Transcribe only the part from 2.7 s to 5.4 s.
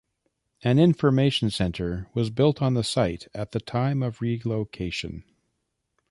the site at the time of relocation.